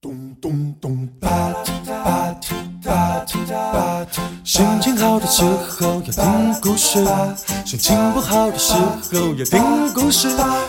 [0.00, 2.52] 咚咚咚，吧唧吧唧
[2.84, 4.20] 吧唧吧唧。
[4.44, 7.04] 心情好的时候要听故事，
[7.66, 10.28] 心情不好的时候要听故事。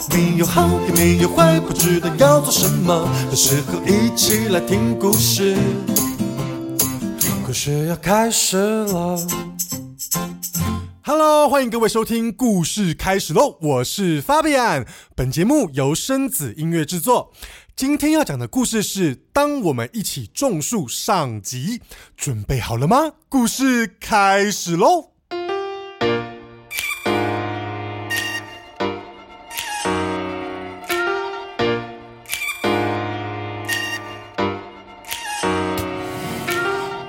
[0.10, 5.56] 没有好也没有坏，不知道要做什么的时候，一起来听故事。
[7.46, 9.16] 故事要开始了。
[11.04, 14.88] Hello，欢迎各位收听《故事开始喽》，我是 Fabian。
[15.16, 17.32] 本节目由生子音乐制作。
[17.80, 21.80] 今天要讲的故事是《当我们一起种树》上集，
[22.18, 23.14] 准备好了吗？
[23.30, 25.12] 故事开始喽！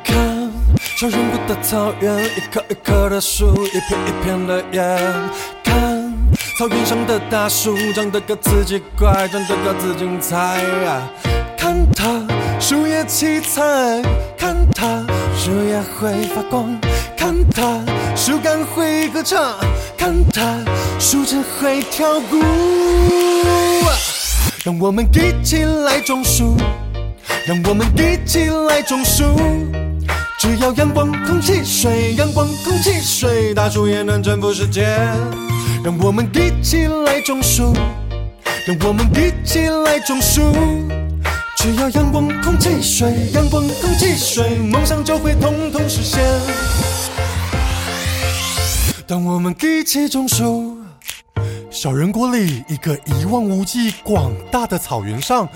[0.05, 0.52] 看，
[0.97, 4.80] 小人国的草原，一棵一棵的树，一片一片的叶。
[5.64, 5.89] 看，
[6.59, 10.65] 草原上的大树，长得各自奇怪，长得各自精彩。
[11.56, 12.23] 看它，
[12.61, 13.62] 树叶七彩；
[14.37, 15.05] 看它，
[15.37, 16.78] 树叶会发光；
[17.17, 17.81] 看它，
[18.14, 19.55] 树干会歌唱；
[19.97, 20.59] 看它，
[20.98, 22.42] 树枝会跳舞。
[24.62, 26.55] 让我们一起来种树，
[27.47, 29.25] 让我们一起来种树。
[30.39, 34.87] 只要阳光、空气、水，阳光、空气、水，大树也能征服世界。
[35.83, 37.73] 让我们一起来种树，
[38.67, 40.42] 让我们一起来种树。
[41.56, 46.22] 只要阳光、空气、水，阳光、空气、水，梦想就会统统实现。
[49.06, 50.77] 当我们一起种树，
[51.70, 55.48] 小人国里一个一望无际、广大的草原上，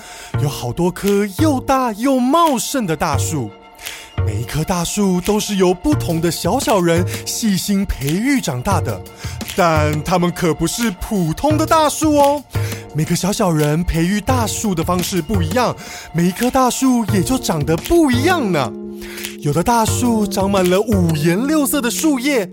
[0.42, 3.50] 有好多棵又大又茂盛的大树。
[4.44, 9.00] 一棵大树都是由不同的小小人细心培育长大的，
[9.56, 12.44] 但它们可不是普通的大树哦。
[12.94, 15.74] 每个小小人培育大树的方式不一样，
[16.12, 18.70] 每一棵大树也就长得不一样呢。
[19.40, 22.46] 有的大树长满了五颜六色的树叶，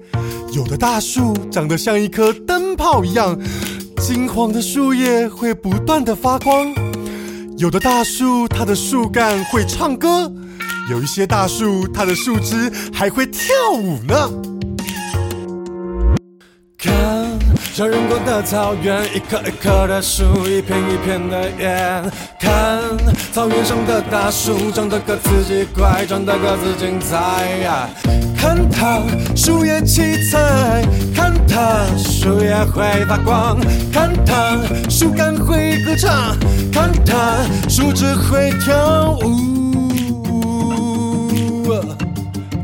[0.53, 3.37] 有的大树长得像一颗灯泡一样，
[3.99, 6.73] 金黄的树叶会不断的发光。
[7.61, 10.33] 有的大树它的树干会唱歌。
[10.89, 14.31] 有一些大树，它的树枝还会跳舞呢。
[17.73, 22.11] 小人国的草原，一棵一棵的树，一片一片的叶。
[22.37, 22.81] 看，
[23.31, 27.97] 草原上的大树，长得各自奇怪，长得各自精彩。
[28.35, 29.01] 看它，
[29.37, 30.83] 树叶七彩；
[31.15, 33.57] 看它，树叶会发光；
[33.93, 34.57] 看它，
[34.89, 36.35] 树干会歌唱；
[36.73, 37.37] 看它，
[37.69, 39.49] 树枝会跳舞。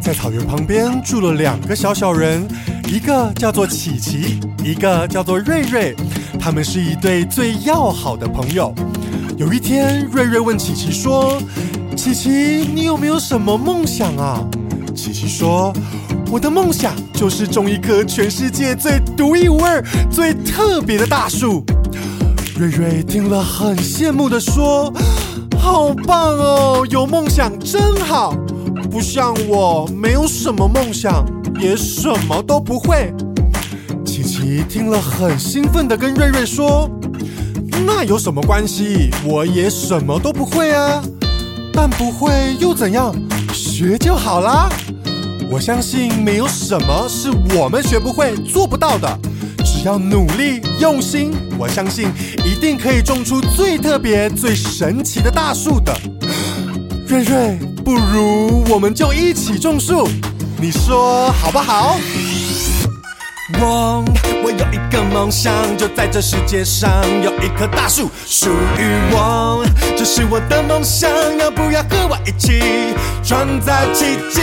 [0.02, 2.48] 在草原旁边住了两个小小人，
[2.88, 5.94] 一个叫做琪琪，一个叫做瑞瑞。
[6.40, 8.74] 他们是一对最要好的朋友。
[9.36, 11.38] 有一天，瑞瑞问琪琪说
[11.98, 12.30] ：“琪琪，
[12.74, 14.42] 你有没有什么梦想啊？”
[14.96, 15.74] 琪琪说
[16.32, 21.66] ：“我的梦想就是种一棵全世界最独一无二、最特别的大树。”
[22.58, 24.92] 瑞瑞听了很羡慕的说
[25.60, 28.34] ：“好棒哦，有梦想真好。”
[28.90, 31.26] 不像我，没有什么梦想，
[31.60, 33.14] 也什么都不会。
[34.06, 36.90] 琪琪听了很兴奋的跟瑞瑞说
[37.86, 39.10] ：“那有什么关系？
[39.26, 41.02] 我也什么都不会啊。
[41.74, 43.14] 但不会又怎样？
[43.54, 44.70] 学就好啦。
[45.50, 49.20] 我相信没有什么是我们学不会、做不到的。
[49.64, 52.10] 只要努力用心，我相信
[52.46, 55.94] 一定可以种出最特别、最神奇的大树的。”
[57.08, 60.08] 瑞瑞，不如我们就一起种树，
[60.60, 61.98] 你说好不好？
[63.60, 64.04] 我
[64.44, 66.90] 我有一个梦想，就在这世界上
[67.22, 69.64] 有一棵大树属于我，
[69.96, 74.42] 这是我的梦想，要不要和我一起创造奇迹？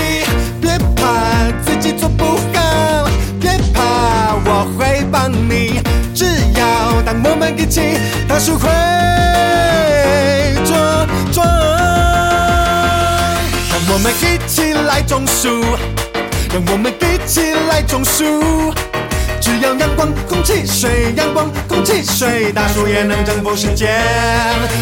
[0.61, 3.11] 别怕自己做不好，
[3.41, 5.81] 别怕我会帮你，
[6.15, 6.25] 只
[6.57, 7.99] 要当我们一起，
[8.29, 8.69] 大树会
[10.65, 10.77] 做。
[13.95, 15.65] 我们一起来种树，
[16.53, 18.75] 让我们一起来种树。
[19.41, 23.87] 只要阳光、空气、水，阳光、空气、水，大树也能征服世界。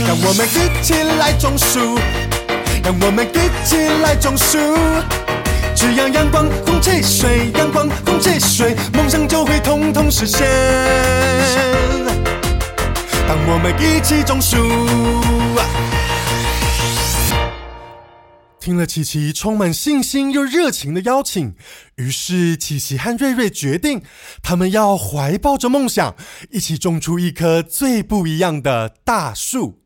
[0.08, 1.98] 让我们一起来种树，
[2.82, 4.56] 让我们一起来种树。
[5.74, 10.48] 只要阳光、空气、水，阳光、空气、水，梦想就会统统实现。
[13.28, 14.56] 当我们一起种树。
[18.62, 21.56] 听了琪琪充满信心又热情的邀请，
[21.96, 24.00] 于是琪琪和瑞瑞决定，
[24.40, 26.14] 他们要怀抱着梦想，
[26.48, 29.81] 一起种出一棵最不一样的大树。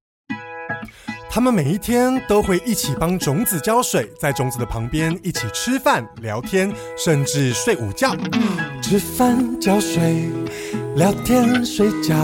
[1.30, 8.16] 他们每一天都会一起帮种子浇水，在种子的旁边一起吃饭、聊天，甚至睡午觉。
[8.82, 10.30] 吃饭、浇水、
[10.96, 12.16] 聊天、睡觉，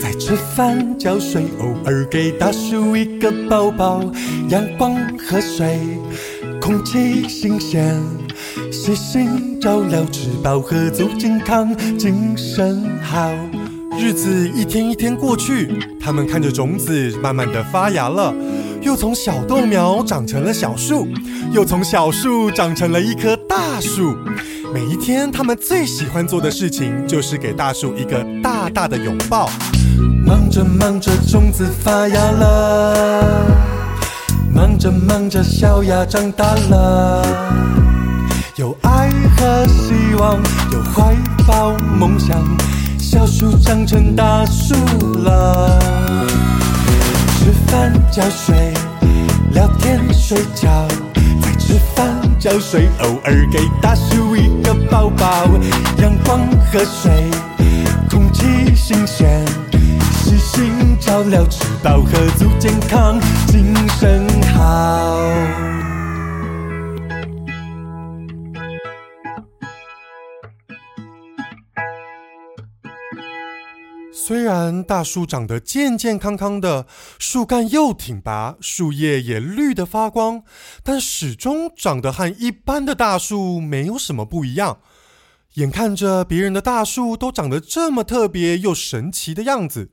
[0.00, 4.02] 在吃饭、浇水，偶尔给大树一个抱抱。
[4.48, 5.78] 阳光和水，
[6.60, 8.00] 空气新鲜，
[8.72, 13.30] 细心照料，吃饱喝足，健康精神好。
[13.98, 18.32] 日子一天一天过去，他们看着种子慢慢的发芽了，
[18.80, 21.08] 又从小豆苗长成了小树，
[21.50, 24.16] 又从小树长成了一棵大树。
[24.72, 29.50] 每一天，他们最喜欢做的事情就是给大树一个大大的拥抱。
[30.24, 33.24] 忙着忙着，种子发芽了；
[34.54, 37.26] 忙着忙着，小芽长大了。
[38.54, 40.36] 有爱和希望，
[40.72, 41.16] 有怀
[41.48, 42.40] 抱梦想。
[43.10, 44.74] 小树长成大树
[45.22, 45.78] 了，
[47.38, 48.74] 吃饭浇水，
[49.52, 50.86] 聊天睡觉，
[51.40, 52.06] 在吃饭
[52.38, 55.46] 浇水，偶尔给大树一个抱抱。
[56.02, 56.40] 阳光
[56.70, 57.30] 和水，
[58.10, 58.44] 空气
[58.76, 59.42] 新鲜，
[60.22, 60.70] 细心
[61.00, 65.87] 照料，吃饱喝足，健康精神好。
[74.20, 76.88] 虽然大树长得健健康康的，
[77.20, 80.42] 树干又挺拔，树叶也绿得发光，
[80.82, 84.80] 但始终长得和一般的大树没有什么不一样。
[85.54, 89.92] 眼看着别人的大树都长得这么特别又神奇的样子，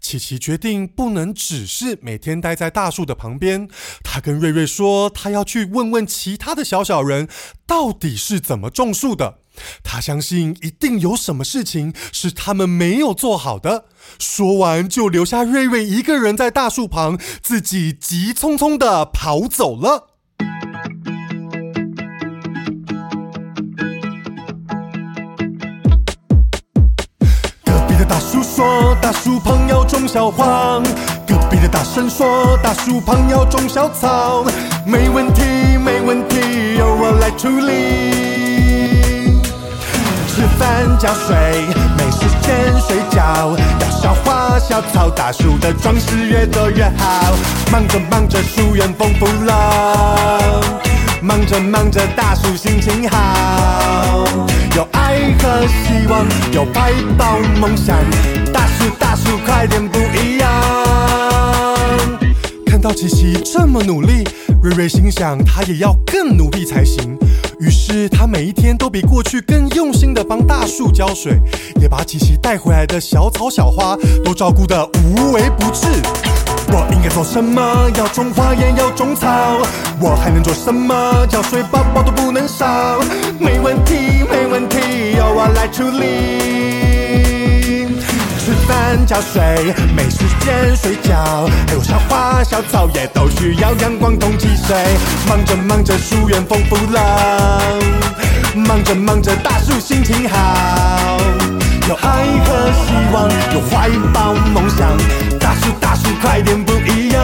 [0.00, 3.68] 琪琪决定不能只是每天待在大树的旁边。
[4.04, 7.28] 他跟瑞瑞说，他要去问问其他的小小人，
[7.66, 9.40] 到底是怎么种树的。
[9.82, 13.86] 他相信一定有什么事情是他们没有做好的。
[14.18, 20.08] 说完，就留下瑞瑞一个人在大树旁，自己急匆匆的跑走了。
[27.64, 30.82] 隔壁的大叔说：“大树旁要种小黄。”
[31.26, 34.44] 隔壁的大婶说：“大树旁要种小草。”
[34.86, 35.42] 没问题，
[35.84, 38.35] 没问题，由我来处理。
[40.36, 41.34] 吃饭浇水，
[41.96, 47.34] 没时间睡觉，要小花小草，大树的装饰越多越好。
[47.72, 50.60] 忙着忙着，树园丰富了；
[51.22, 54.26] 忙着忙着，大树心情好。
[54.76, 57.96] 有爱和希望，有怀抱梦想，
[58.52, 60.50] 大树大树快点不一样。
[62.66, 64.22] 看到琪琪这么努力，
[64.62, 67.16] 瑞瑞心想他也要更努力才行。
[67.58, 71.40] 于是他每一天都比过去更用心的帮大树浇水，
[71.80, 75.86] 也把琪琪带回来的小草小花都照顾得无微不至。
[76.68, 77.90] 我应该做什么？
[77.96, 79.28] 要种花也要种草。
[80.00, 81.26] 我还能做什么？
[81.28, 83.00] 浇水宝宝都不能少。
[83.38, 83.94] 没问题，
[84.30, 86.95] 没问题，由我来处理。
[88.46, 89.42] 吃饭浇水，
[89.96, 94.76] 没时间睡觉，还有小花小草也都需要阳光空气水。
[95.28, 97.00] 忙着忙着，树园丰富了；
[98.54, 101.18] 忙着忙着，大树心情好。
[101.88, 104.96] 有爱和希望，有怀抱梦想，
[105.40, 107.20] 大树大树快点不一样。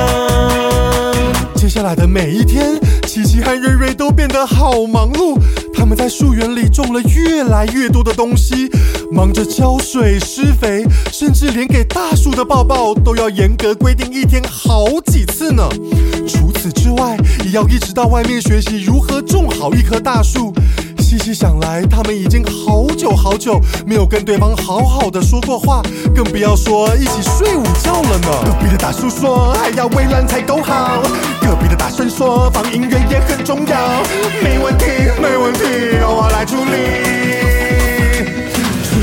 [1.54, 2.74] 接下来的每一天，
[3.06, 5.38] 琪琪和瑞瑞都变得好忙碌。
[5.74, 8.70] 他们在树园里种了越来越多的东西，
[9.10, 15.68] 忙着浇水、施肥，甚至连给大树的抱抱都要严格规定一天好几次呢。
[16.26, 20.52] 除此之外，也要一直到外面学习如何种好一棵大树。
[21.12, 25.82] 细细想来，他们已经好久好久没有跟对方好好的说过话，
[26.14, 28.28] 更不要说一起睡午觉了呢。
[28.46, 31.02] 隔壁的大叔说还要微蓝才够好，
[31.42, 34.02] 隔壁的大婶说放音乐也很重要。
[34.42, 34.86] 没问题，
[35.20, 35.60] 没问题，
[36.00, 37.71] 由我来处理。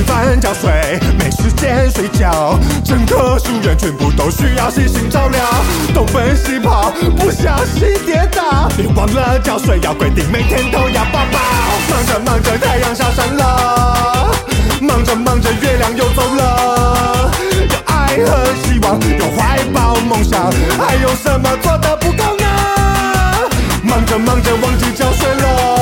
[0.09, 5.39] 饭浇水，没时间睡觉，整棵树园全部都需要细心照料。
[5.93, 11.39] 东奔西跑，不小心跌倒，别忘了浇水要规定每天都要抱抱。
[11.91, 14.31] 忙着忙着，太阳下山了；
[14.81, 17.31] 忙着忙着，月亮又走了。
[17.69, 22.45] 有爱和希望，有怀抱梦想，还有什么做的不够呢？
[23.83, 25.78] 忙着忙着，忘记浇水了；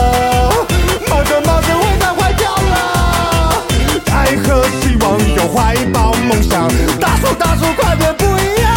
[5.47, 6.67] 怀抱梦想，
[6.99, 8.71] 大树大树快点不一样。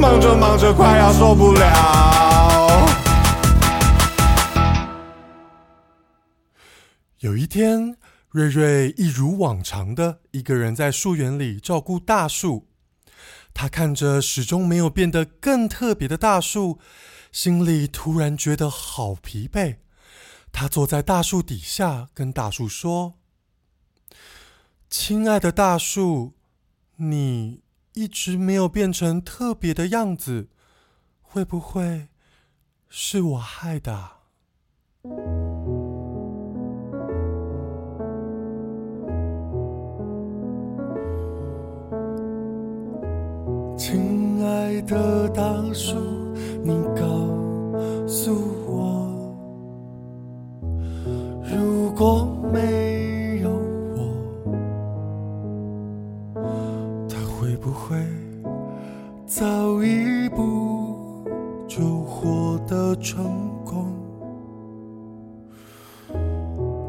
[0.00, 2.86] 忙着忙着，快要受不了。
[7.20, 7.96] 有一天，
[8.30, 12.68] 瑞瑞一如往常的一个人在树园里照顾大树。
[13.54, 16.78] 他看着始终没有变得更特别的大树，
[17.32, 19.76] 心里突然觉得好疲惫。
[20.52, 23.14] 他坐在大树底下，跟大树说
[24.88, 26.32] ：“亲爱的大树，
[26.96, 27.60] 你
[27.94, 30.48] 一直没有变成特别的样子，
[31.20, 32.08] 会不会
[32.88, 34.10] 是我害的？”
[43.76, 45.94] 亲爱的大树，
[46.64, 47.06] 你告
[48.08, 48.55] 诉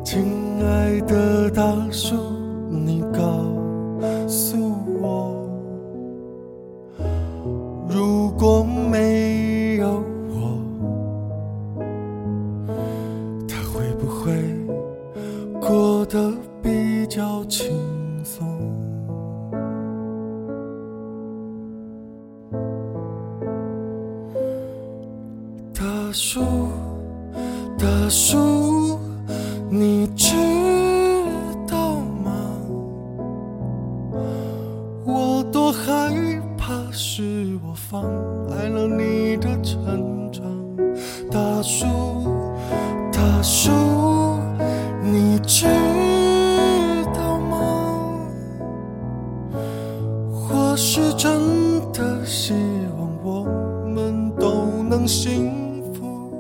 [0.09, 0.23] 亲
[0.65, 1.61] 爱的大
[1.91, 2.15] 树，
[2.69, 3.19] 你告
[4.25, 4.55] 诉
[5.01, 5.35] 我。
[7.89, 10.57] 如果没有我，
[13.49, 14.31] 他会不会
[15.59, 16.31] 过得
[16.63, 17.69] 比较轻
[18.23, 18.47] 松？
[25.73, 25.83] 大
[26.13, 26.39] 树，
[27.77, 28.97] 大树，
[29.69, 29.96] 你
[45.39, 45.67] 你知
[47.13, 48.27] 道吗？
[50.49, 52.55] 我是真的希
[52.97, 53.43] 望我
[53.87, 56.33] 们都能幸福。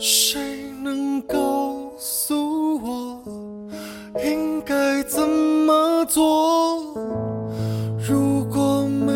[0.00, 2.34] 谁能告诉
[2.82, 3.22] 我
[4.24, 6.92] 应该怎么做？
[8.04, 9.12] 如果没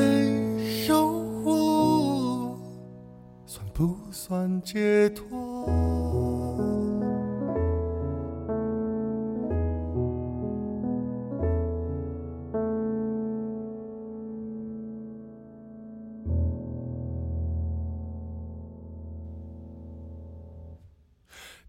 [0.87, 1.09] 有
[1.45, 2.57] 我，
[3.47, 5.27] 算不算解脱？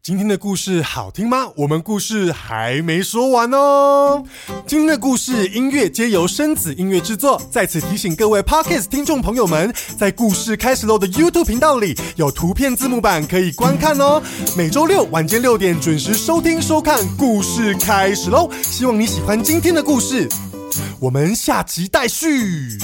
[0.03, 1.48] 今天的故事好听吗？
[1.55, 4.22] 我们故事还没说完哦。
[4.67, 7.41] 今天的故事音乐皆由生子音乐制作。
[7.50, 14.22] 在此提醒各位 Podcast 听众朋友们，在故事开始喽的 YouTube 频道里有图片字幕版可以观看哦。
[14.57, 18.51] 每周六晚间六点准时收听收看，故事开始喽！
[18.62, 20.27] 希望你喜欢今天的故事，
[21.00, 22.77] 我们下集待续。